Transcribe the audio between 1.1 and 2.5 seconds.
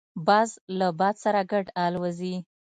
سره ګډ الوزي